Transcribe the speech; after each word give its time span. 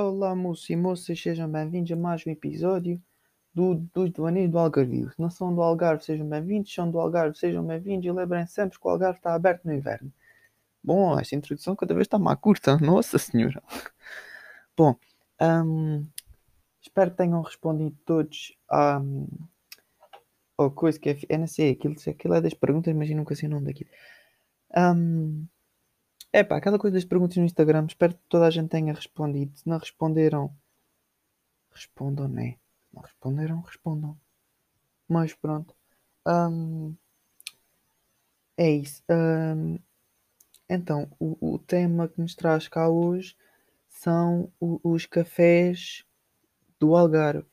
Olá, 0.00 0.32
moços 0.32 0.70
e 0.70 0.76
moças, 0.76 1.20
sejam 1.20 1.50
bem-vindos 1.50 1.90
a 1.90 1.96
mais 1.96 2.24
um 2.24 2.30
episódio 2.30 3.02
do, 3.52 3.74
do 3.92 4.08
Devaneio 4.08 4.48
do 4.48 4.56
Algarvio. 4.56 5.10
Se 5.10 5.20
não 5.20 5.28
são 5.28 5.52
do 5.52 5.60
Algarve, 5.60 6.04
sejam 6.04 6.24
bem-vindos. 6.24 6.72
São 6.72 6.88
do 6.88 7.00
Algarve, 7.00 7.36
sejam 7.36 7.66
bem-vindos. 7.66 8.06
E 8.06 8.12
lembrem 8.12 8.46
sempre 8.46 8.78
que 8.78 8.86
o 8.86 8.90
Algarve 8.90 9.18
está 9.18 9.34
aberto 9.34 9.64
no 9.64 9.74
inverno. 9.74 10.12
Bom, 10.84 11.18
esta 11.18 11.34
introdução 11.34 11.74
cada 11.74 11.94
vez 11.94 12.04
está 12.06 12.16
mais 12.16 12.38
curta. 12.38 12.76
Nossa 12.78 13.18
Senhora. 13.18 13.60
Bom, 14.76 14.94
hum, 15.42 16.06
espero 16.80 17.10
que 17.10 17.16
tenham 17.16 17.42
respondido 17.42 17.98
todos 18.04 18.56
à, 18.70 19.02
à 20.58 20.70
coisa 20.70 20.96
que 20.96 21.10
é. 21.10 21.18
Eu 21.28 21.40
não 21.40 21.48
sei, 21.48 21.72
aquilo, 21.72 21.96
aquilo 22.08 22.34
é 22.34 22.40
das 22.40 22.54
perguntas, 22.54 22.94
mas 22.94 23.10
eu 23.10 23.16
nunca 23.16 23.34
sei 23.34 23.48
o 23.48 23.50
nome 23.50 23.66
daquilo. 23.66 23.90
Hum, 24.76 25.44
é 26.38 26.44
pá, 26.44 26.56
aquela 26.56 26.78
coisa 26.78 26.94
das 26.94 27.04
perguntas 27.04 27.36
no 27.36 27.44
Instagram, 27.44 27.86
espero 27.86 28.14
que 28.14 28.20
toda 28.28 28.46
a 28.46 28.50
gente 28.50 28.68
tenha 28.68 28.94
respondido. 28.94 29.56
Se 29.58 29.68
não 29.68 29.78
responderam, 29.78 30.54
respondam, 31.72 32.28
né? 32.28 32.56
Não 32.92 33.02
responderam, 33.02 33.60
respondam. 33.60 34.18
Mas 35.08 35.34
pronto. 35.34 35.74
Hum, 36.26 36.94
é 38.56 38.70
isso. 38.70 39.02
Hum, 39.10 39.78
então, 40.68 41.10
o, 41.18 41.54
o, 41.54 41.58
tema 41.58 42.08
que 42.08 42.20
nos 42.20 42.34
traz 42.34 42.68
cá 42.68 42.88
hoje 42.88 43.36
são 43.88 44.52
o, 44.60 44.80
os 44.84 45.06
cafés 45.06 46.04
do 46.78 46.94
Algarve. 46.94 47.46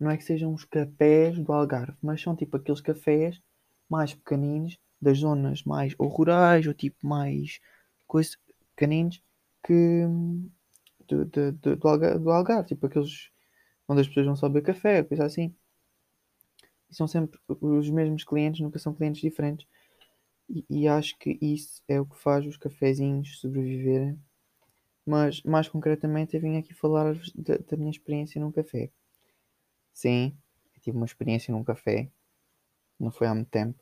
Não 0.00 0.10
é 0.10 0.16
que 0.16 0.24
sejam 0.24 0.54
os 0.54 0.64
cafés 0.64 1.38
do 1.38 1.52
Algarve, 1.52 1.98
mas 2.00 2.22
são 2.22 2.36
tipo 2.36 2.56
aqueles 2.56 2.80
cafés 2.80 3.42
mais 3.88 4.14
pequeninos 4.14 4.78
das 5.00 5.18
zonas 5.18 5.62
mais 5.62 5.94
ou 5.98 6.08
rurais 6.08 6.66
ou 6.66 6.74
tipo 6.74 7.06
mais 7.06 7.60
coisas 8.06 8.38
pequeninos 8.74 9.22
que 9.64 10.04
do, 11.06 11.24
do, 11.24 11.52
do, 11.52 11.76
do, 11.76 11.88
Algarve, 11.88 12.18
do 12.18 12.30
Algarve, 12.30 12.68
tipo 12.68 12.86
aqueles 12.86 13.30
onde 13.88 14.02
as 14.02 14.08
pessoas 14.08 14.26
vão 14.26 14.36
só 14.36 14.48
beber 14.48 14.66
café, 14.66 15.02
coisa 15.02 15.24
assim. 15.24 15.54
E 16.90 16.94
são 16.94 17.06
sempre 17.06 17.38
os 17.48 17.90
mesmos 17.90 18.24
clientes, 18.24 18.60
nunca 18.60 18.78
são 18.78 18.94
clientes 18.94 19.20
diferentes. 19.20 19.66
E, 20.48 20.64
e, 20.70 20.88
acho 20.88 21.18
que 21.18 21.38
isso 21.42 21.82
é 21.86 22.00
o 22.00 22.06
que 22.06 22.16
faz 22.18 22.46
os 22.46 22.56
cafezinhos 22.56 23.38
sobreviverem. 23.40 24.18
Mas 25.04 25.42
mais 25.42 25.68
concretamente 25.68 26.36
eu 26.36 26.40
vim 26.40 26.56
aqui 26.56 26.74
falar 26.74 27.14
da, 27.34 27.56
da 27.58 27.76
minha 27.76 27.90
experiência 27.90 28.40
num 28.40 28.52
café. 28.52 28.90
Sim, 29.92 30.36
tive 30.80 30.96
uma 30.96 31.06
experiência 31.06 31.52
num 31.52 31.64
café. 31.64 32.10
Não 32.98 33.10
foi 33.10 33.26
há 33.26 33.34
muito 33.34 33.50
tempo. 33.50 33.78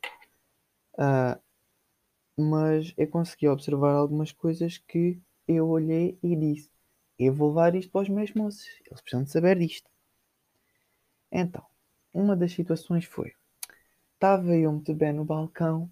Uh, 0.97 1.39
mas 2.37 2.93
eu 2.97 3.07
consegui 3.07 3.47
observar 3.47 3.93
algumas 3.93 4.31
coisas 4.31 4.77
que 4.77 5.21
eu 5.47 5.67
olhei 5.67 6.17
e 6.21 6.35
disse: 6.35 6.71
eu 7.17 7.33
vou 7.33 7.49
levar 7.49 7.73
isto 7.73 7.91
para 7.91 8.01
os 8.01 8.09
meus 8.09 8.31
moços, 8.33 8.67
eles 8.85 9.01
precisam 9.01 9.23
de 9.23 9.31
saber 9.31 9.57
disto. 9.57 9.89
Então, 11.31 11.65
uma 12.13 12.35
das 12.35 12.51
situações 12.51 13.05
foi: 13.05 13.33
estava 14.13 14.55
eu 14.55 14.71
muito 14.71 14.93
bem 14.93 15.13
no 15.13 15.25
balcão 15.25 15.89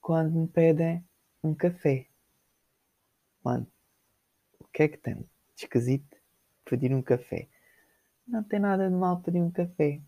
quando 0.00 0.38
me 0.38 0.46
pedem 0.46 1.02
um 1.42 1.54
café. 1.54 2.06
Mano, 3.42 3.66
o 4.58 4.64
que 4.66 4.82
é 4.82 4.88
que 4.88 4.98
tem 4.98 5.14
de 5.14 5.28
esquisito 5.56 6.16
pedir 6.64 6.94
um 6.94 7.02
café? 7.02 7.48
Não 8.26 8.42
tem 8.42 8.60
nada 8.60 8.88
de 8.88 8.94
mal 8.94 9.20
pedir 9.20 9.40
um 9.40 9.50
café. 9.50 10.00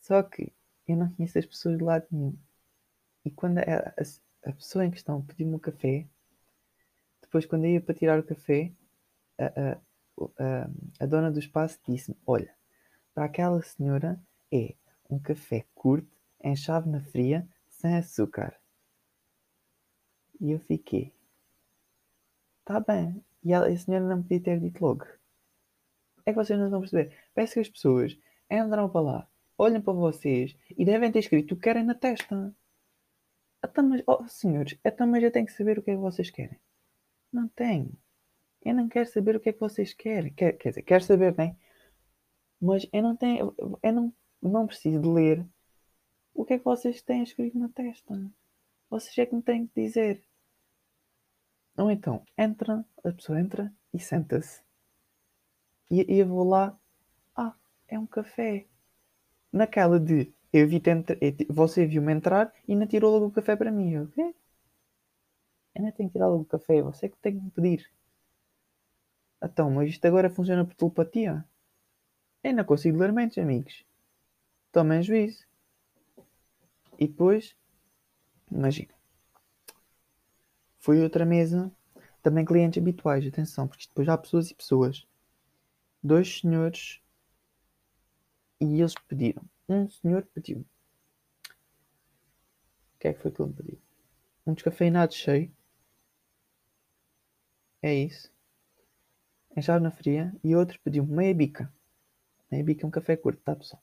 Só 0.00 0.22
que 0.22 0.52
eu 0.86 0.96
não 0.96 1.12
conheço 1.12 1.38
as 1.38 1.46
pessoas 1.46 1.76
de 1.76 1.84
lado 1.84 2.06
nenhum. 2.10 2.36
E 3.28 3.30
quando 3.30 3.58
a, 3.58 3.62
a, 3.62 4.48
a 4.48 4.52
pessoa 4.54 4.86
em 4.86 4.90
questão 4.90 5.20
pediu-me 5.20 5.54
um 5.54 5.58
café, 5.58 6.06
depois 7.20 7.44
quando 7.44 7.66
eu 7.66 7.72
ia 7.72 7.80
para 7.80 7.94
tirar 7.94 8.18
o 8.18 8.22
café, 8.22 8.72
a, 9.38 9.72
a, 10.38 10.70
a 10.98 11.04
dona 11.04 11.30
do 11.30 11.38
espaço 11.38 11.78
disse-me: 11.86 12.16
Olha, 12.26 12.50
para 13.12 13.26
aquela 13.26 13.60
senhora 13.60 14.18
é 14.50 14.74
um 15.10 15.18
café 15.18 15.66
curto, 15.74 16.08
em 16.42 16.56
chávena 16.56 17.02
fria, 17.02 17.46
sem 17.68 17.98
açúcar. 17.98 18.58
E 20.40 20.50
eu 20.50 20.58
fiquei: 20.60 21.12
Tá 22.64 22.80
bem. 22.80 23.22
E 23.44 23.52
a 23.52 23.76
senhora 23.76 24.06
não 24.06 24.22
podia 24.22 24.40
ter 24.40 24.58
dito 24.58 24.82
logo. 24.82 25.04
É 26.24 26.32
que 26.32 26.36
vocês 26.36 26.58
não 26.58 26.70
vão 26.70 26.80
perceber. 26.80 27.14
Parece 27.34 27.52
que 27.52 27.60
as 27.60 27.68
pessoas 27.68 28.18
entram 28.50 28.88
para 28.88 29.00
lá, 29.02 29.28
olham 29.58 29.82
para 29.82 29.92
vocês 29.92 30.56
e 30.78 30.82
devem 30.82 31.12
ter 31.12 31.18
escrito 31.18 31.52
o 31.52 31.56
que 31.56 31.64
querem 31.64 31.84
na 31.84 31.94
testa. 31.94 32.54
Então, 33.64 33.84
mas, 33.88 34.02
oh, 34.06 34.26
senhores, 34.28 34.78
então, 34.84 35.06
mas 35.06 35.22
eu 35.22 35.32
tenho 35.32 35.46
que 35.46 35.52
saber 35.52 35.78
o 35.78 35.82
que 35.82 35.90
é 35.90 35.94
que 35.94 36.00
vocês 36.00 36.30
querem. 36.30 36.58
Não 37.32 37.48
tenho. 37.48 37.92
Eu 38.62 38.74
não 38.74 38.88
quero 38.88 39.08
saber 39.08 39.36
o 39.36 39.40
que 39.40 39.50
é 39.50 39.52
que 39.52 39.60
vocês 39.60 39.92
querem. 39.94 40.32
Quer, 40.32 40.52
quer 40.52 40.70
dizer, 40.70 40.82
quero 40.82 41.04
saber, 41.04 41.36
né? 41.36 41.56
Mas 42.60 42.86
eu 42.92 43.02
não 43.02 43.16
tenho. 43.16 43.54
Eu 43.82 43.92
não, 43.92 44.14
não 44.42 44.66
preciso 44.66 45.00
de 45.00 45.08
ler 45.08 45.46
o 46.34 46.44
que 46.44 46.54
é 46.54 46.58
que 46.58 46.64
vocês 46.64 47.02
têm 47.02 47.22
escrito 47.22 47.58
na 47.58 47.68
testa. 47.68 48.14
Vocês 48.90 49.16
é 49.18 49.26
que 49.26 49.34
me 49.34 49.42
têm 49.42 49.66
que 49.66 49.80
dizer. 49.80 50.22
Ou 51.76 51.90
então, 51.90 52.24
entra, 52.36 52.84
a 53.04 53.12
pessoa 53.12 53.40
entra 53.40 53.72
e 53.92 53.98
senta-se. 53.98 54.62
E, 55.90 56.12
e 56.12 56.18
eu 56.18 56.26
vou 56.26 56.48
lá. 56.48 56.78
Ah, 57.36 57.54
é 57.86 57.98
um 57.98 58.06
café. 58.06 58.66
Naquela 59.52 59.98
de 59.98 60.32
eu 60.52 60.66
vi 60.66 60.80
você 61.48 61.86
viu-me 61.86 62.12
entrar 62.12 62.52
e 62.66 62.72
ainda 62.72 62.86
tirou 62.86 63.12
logo 63.12 63.26
o 63.26 63.30
café 63.30 63.54
para 63.56 63.70
mim. 63.70 63.92
Eu, 63.92 64.08
quê? 64.08 64.34
Ainda 65.76 65.92
tenho 65.92 66.08
que 66.08 66.14
tirar 66.14 66.28
logo 66.28 66.42
o 66.42 66.46
café, 66.46 66.82
você 66.82 67.08
que 67.08 67.16
tem 67.18 67.38
que 67.38 67.50
pedir. 67.50 67.90
Então, 69.42 69.70
mas 69.70 69.90
isto 69.90 70.04
agora 70.06 70.30
funciona 70.30 70.64
por 70.64 70.74
telepatia? 70.74 71.44
Eu 72.42 72.54
não 72.54 72.64
consigo 72.64 72.98
ler 72.98 73.12
mentes, 73.12 73.38
amigos. 73.38 73.84
Tomem 74.72 75.02
juízo. 75.02 75.46
E 76.98 77.06
depois, 77.06 77.56
imagina. 78.50 78.92
Foi 80.78 81.00
outra 81.02 81.24
mesa, 81.24 81.70
também 82.22 82.44
clientes 82.44 82.80
habituais, 82.80 83.26
atenção, 83.26 83.68
porque 83.68 83.86
depois 83.86 84.08
há 84.08 84.18
pessoas 84.18 84.50
e 84.50 84.54
pessoas. 84.54 85.06
Dois 86.02 86.40
senhores 86.40 87.00
e 88.60 88.80
eles 88.80 88.94
pediram 89.06 89.44
um 89.68 89.88
senhor 89.88 90.26
pediu. 90.34 90.60
O 92.94 92.98
que 92.98 93.08
é 93.08 93.12
que 93.12 93.20
foi 93.20 93.30
que 93.30 93.42
ele 93.42 93.52
pediu? 93.52 93.78
Um 94.46 94.54
descafeinado 94.54 95.12
cheio. 95.14 95.52
É 97.82 97.94
isso. 97.94 98.32
Em 99.56 99.80
na 99.80 99.90
fria. 99.90 100.34
E 100.42 100.56
outro 100.56 100.80
pediu 100.80 101.06
meia 101.06 101.34
bica. 101.34 101.72
Meia 102.50 102.64
bica 102.64 102.84
é 102.84 102.88
um 102.88 102.90
café 102.90 103.16
curto, 103.16 103.42
tá 103.42 103.54
pessoal? 103.54 103.82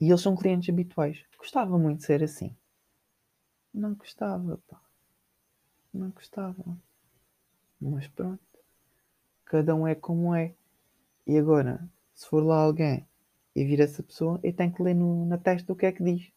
E 0.00 0.08
eles 0.08 0.20
são 0.20 0.36
clientes 0.36 0.68
habituais. 0.68 1.24
Gostava 1.38 1.78
muito 1.78 2.00
de 2.00 2.06
ser 2.06 2.22
assim. 2.22 2.56
Não 3.72 3.94
gostava, 3.94 4.58
pá. 4.68 4.80
Não 5.92 6.10
gostava. 6.10 6.78
Mas 7.80 8.06
pronto. 8.08 8.42
Cada 9.44 9.74
um 9.74 9.86
é 9.86 9.94
como 9.94 10.34
é. 10.34 10.54
E 11.26 11.38
agora, 11.38 11.88
se 12.14 12.26
for 12.26 12.42
lá 12.42 12.56
alguém 12.56 13.06
e 13.54 13.64
vir 13.64 13.80
essa 13.80 14.02
pessoa, 14.02 14.40
eu 14.42 14.52
tenho 14.52 14.72
que 14.72 14.82
ler 14.82 14.94
no, 14.94 15.26
na 15.26 15.38
testa 15.38 15.72
o 15.72 15.76
que 15.76 15.86
é 15.86 15.92
que 15.92 16.02
diz. 16.02 16.32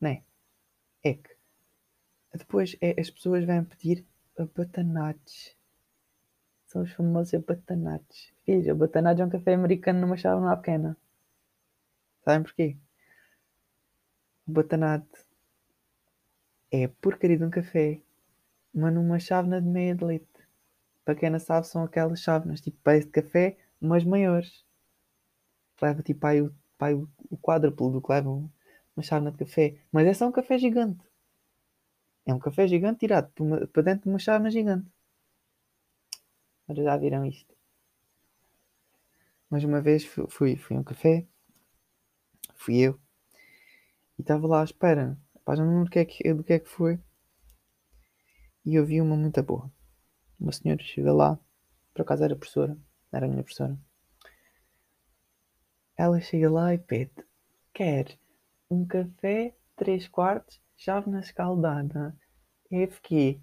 Não 0.00 0.10
é? 0.10 0.22
É 1.02 1.14
que 1.14 1.34
depois 2.32 2.76
é, 2.80 3.00
as 3.00 3.10
pessoas 3.10 3.44
vêm 3.44 3.64
pedir 3.64 4.04
abatanados. 4.36 5.56
São 6.66 6.82
os 6.82 6.92
famosos 6.92 7.34
abatanados. 7.34 8.32
Filhos, 8.44 8.68
abatanados 8.68 9.20
é 9.20 9.24
um 9.24 9.30
café 9.30 9.54
americano 9.54 10.00
numa 10.00 10.16
chávena 10.16 10.56
pequena. 10.56 10.96
Sabem 12.24 12.42
porquê? 12.42 12.76
O 14.46 14.52
batanado 14.52 15.06
é 16.72 16.84
a 16.84 16.88
porcaria 16.88 17.38
de 17.38 17.44
um 17.44 17.50
café, 17.50 18.00
mas 18.74 18.92
numa 18.92 19.20
chávena 19.20 19.62
de 19.62 19.68
meia 19.68 19.94
de 19.94 20.04
leite. 20.04 20.26
Para 21.04 21.14
quem 21.14 21.30
não 21.30 21.38
sabe, 21.38 21.68
são 21.68 21.84
aquelas 21.84 22.20
chávenas 22.20 22.60
tipo 22.60 22.78
pés 22.82 23.04
de 23.04 23.12
café, 23.12 23.56
mas 23.80 24.04
maiores 24.04 24.64
leva 25.82 26.02
tipo 26.02 26.26
aí, 26.26 26.42
o, 26.42 26.52
o, 27.30 27.36
quádruplo 27.36 27.92
do 27.92 28.02
que 28.02 28.12
leva 28.12 28.30
uma 28.30 29.02
chávena 29.02 29.32
de 29.32 29.38
café. 29.38 29.76
Mas 29.92 30.06
é 30.06 30.14
só 30.14 30.26
um 30.26 30.32
café 30.32 30.58
gigante. 30.58 31.04
É 32.26 32.32
um 32.32 32.38
café 32.38 32.66
gigante 32.66 33.00
tirado 33.00 33.30
para, 33.72 33.82
dentro 33.82 34.04
de 34.04 34.08
uma 34.08 34.18
chávena 34.18 34.50
gigante. 34.50 34.88
Agora 36.66 36.84
já 36.84 36.96
viram 36.96 37.26
isto. 37.26 37.54
Mais 39.50 39.62
uma 39.64 39.80
vez 39.80 40.04
fui, 40.04 40.26
fui, 40.28 40.56
fui 40.56 40.76
a 40.76 40.80
um 40.80 40.84
café. 40.84 41.26
Fui 42.54 42.78
eu. 42.78 42.98
E 44.18 44.22
estava 44.22 44.46
lá 44.46 44.62
à 44.62 44.64
espera. 44.64 45.18
Rapaz, 45.34 45.58
não 45.58 45.68
lembro 45.68 45.84
do 45.84 45.90
que, 45.90 45.98
é 45.98 46.04
que, 46.04 46.34
do 46.34 46.42
que 46.42 46.52
é 46.54 46.58
que 46.58 46.68
foi. 46.68 46.98
E 48.64 48.74
eu 48.74 48.86
vi 48.86 49.00
uma 49.00 49.16
muito 49.16 49.42
boa. 49.42 49.70
Uma 50.40 50.52
senhora 50.52 50.82
chega 50.82 51.12
lá. 51.12 51.38
Por 51.92 52.02
acaso 52.02 52.24
era 52.24 52.34
professora. 52.34 52.76
Era 53.12 53.26
a 53.26 53.28
minha 53.28 53.42
professora. 53.42 53.78
Ela 55.96 56.20
chega 56.20 56.50
lá 56.50 56.74
e 56.74 56.78
pede: 56.78 57.12
Quer 57.72 58.18
um 58.68 58.84
café, 58.84 59.54
três 59.76 60.08
quartos, 60.08 60.60
chave 60.76 61.08
na 61.08 61.20
escaldada. 61.20 62.16
Eu 62.70 62.90
fiquei: 62.90 63.40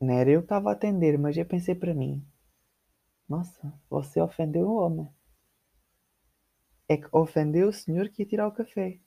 Não 0.00 0.12
era 0.12 0.30
eu 0.30 0.40
que 0.40 0.46
estava 0.46 0.70
a 0.70 0.72
atender, 0.74 1.18
mas 1.18 1.36
eu 1.36 1.46
pensei 1.46 1.74
para 1.74 1.94
mim: 1.94 2.22
Nossa, 3.28 3.72
você 3.88 4.20
ofendeu 4.20 4.68
o 4.68 4.76
homem. 4.76 5.08
É 6.86 6.98
que 6.98 7.08
ofendeu 7.10 7.68
o 7.68 7.72
senhor 7.72 8.10
que 8.10 8.22
ia 8.22 8.28
tirar 8.28 8.46
o 8.46 8.52
café. 8.52 8.98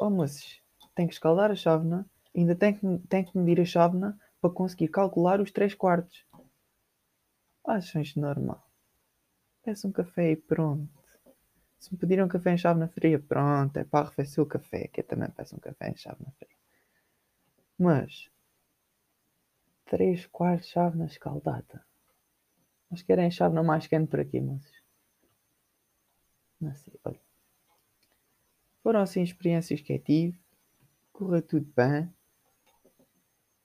Oh, 0.00 0.10
moços, 0.10 0.60
tem 0.94 1.06
que 1.06 1.14
escaldar 1.14 1.52
a 1.52 1.56
chávena, 1.56 2.04
ainda 2.36 2.56
tem 2.56 2.74
que, 2.74 2.98
tem 3.08 3.24
que 3.24 3.38
medir 3.38 3.60
a 3.60 3.64
chávena 3.64 4.18
para 4.40 4.50
conseguir 4.50 4.88
calcular 4.88 5.40
os 5.40 5.52
3 5.52 5.74
quartos. 5.74 6.26
Acham 7.64 8.02
isto 8.02 8.18
normal? 8.18 8.67
Peço 9.68 9.86
um 9.86 9.92
café 9.92 10.30
e 10.30 10.36
pronto. 10.36 10.88
Se 11.78 11.92
me 11.92 11.98
pedirem 11.98 12.24
um 12.24 12.28
café 12.28 12.54
em 12.54 12.56
chávena 12.56 12.88
fria, 12.88 13.18
pronto, 13.18 13.76
é 13.76 13.84
para 13.84 14.06
arrefecer 14.06 14.42
o 14.42 14.46
café, 14.46 14.88
que 14.88 15.00
eu 15.00 15.04
também 15.04 15.30
peço 15.30 15.54
um 15.54 15.58
café 15.58 15.90
em 15.90 15.94
chávena 15.94 16.32
fria. 16.38 16.56
Mas, 17.78 18.30
3 19.84 20.26
quartos 20.28 20.68
chávena 20.70 21.04
escaldada. 21.04 21.84
Mas 22.90 23.02
querem 23.02 23.30
chávena 23.30 23.62
mais 23.62 23.86
quente 23.86 24.08
para 24.08 24.22
aqui, 24.22 24.40
moços? 24.40 24.82
Não 26.58 26.74
sei, 26.74 26.98
olha. 27.04 27.20
Foram 28.82 29.02
assim 29.02 29.22
experiências 29.22 29.82
que 29.82 29.92
eu 29.92 29.98
tive. 29.98 30.40
Correu 31.12 31.42
tudo 31.42 31.70
bem. 31.76 32.04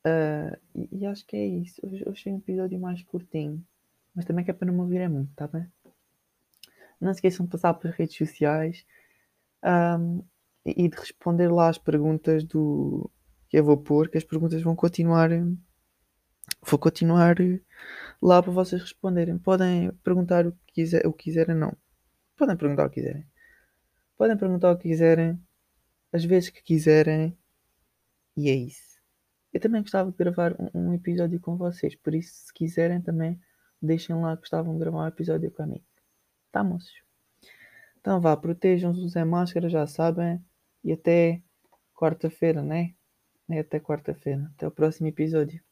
Uh, 0.05 0.59
e, 0.75 0.97
e, 0.97 1.05
acho 1.05 1.25
que 1.25 1.37
é 1.37 1.47
isso. 1.47 1.79
Hoje, 1.81 2.03
hoje 2.05 2.29
é 2.29 2.33
um 2.33 2.39
episódio 2.39 2.77
mais 2.77 3.01
curtinho. 3.03 3.65
Mas 4.13 4.25
também 4.25 4.43
que 4.43 4.51
é 4.51 4.53
para 4.53 4.67
não 4.67 4.73
me 4.73 4.81
ouvirem 4.81 5.07
muito, 5.07 5.33
tá 5.33 5.47
bem? 5.47 5.65
Não 7.03 7.13
se 7.13 7.17
esqueçam 7.17 7.45
de 7.45 7.51
passar 7.51 7.73
pelas 7.73 7.95
redes 7.97 8.17
sociais 8.17 8.85
um, 9.63 10.23
e 10.65 10.87
de 10.87 10.97
responder 10.97 11.49
lá 11.49 11.69
as 11.69 11.77
perguntas 11.77 12.43
do 12.43 13.09
que 13.49 13.57
eu 13.59 13.63
vou 13.63 13.77
pôr, 13.77 14.09
que 14.09 14.17
as 14.17 14.23
perguntas 14.23 14.61
vão 14.61 14.75
continuar. 14.75 15.29
Vou 16.65 16.79
continuar 16.79 17.35
lá 18.21 18.41
para 18.41 18.51
vocês 18.51 18.81
responderem. 18.81 19.37
Podem 19.37 19.91
perguntar 20.03 20.47
o 20.47 20.53
que, 20.53 20.73
quiser, 20.73 21.05
o 21.05 21.13
que 21.13 21.25
quiserem, 21.25 21.55
não. 21.55 21.75
Podem 22.37 22.55
perguntar 22.55 22.85
o 22.85 22.89
que 22.89 23.01
quiserem. 23.01 23.25
Podem 24.17 24.37
perguntar 24.37 24.71
o 24.71 24.77
que 24.77 24.87
quiserem, 24.87 25.39
as 26.11 26.23
vezes 26.23 26.49
que 26.49 26.63
quiserem, 26.63 27.37
e 28.37 28.49
é 28.49 28.55
isso. 28.55 28.93
Eu 29.51 29.59
também 29.59 29.81
gostava 29.81 30.09
de 30.09 30.17
gravar 30.17 30.55
um, 30.59 30.69
um 30.73 30.93
episódio 30.93 31.39
com 31.39 31.57
vocês, 31.57 31.95
por 31.95 32.15
isso, 32.15 32.45
se 32.45 32.53
quiserem 32.53 33.01
também, 33.01 33.39
deixem 33.81 34.15
lá 34.15 34.35
que 34.35 34.41
gostavam 34.41 34.73
de 34.73 34.79
gravar 34.79 35.03
um 35.03 35.07
episódio 35.07 35.51
comigo. 35.51 35.83
Tá, 36.53 36.63
moços? 36.63 36.93
Então 37.99 38.21
vá, 38.21 38.35
protejam-se, 38.37 38.99
usem 39.01 39.25
máscara, 39.25 39.69
já 39.69 39.87
sabem, 39.87 40.43
e 40.83 40.91
até 40.91 41.41
quarta-feira, 41.95 42.61
né? 42.61 42.93
É 43.49 43.59
até 43.59 43.79
quarta-feira. 43.79 44.51
Até 44.55 44.67
o 44.67 44.71
próximo 44.71 45.07
episódio. 45.07 45.63